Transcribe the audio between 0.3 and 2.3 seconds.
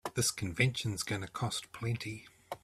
convention's gonna cost plenty.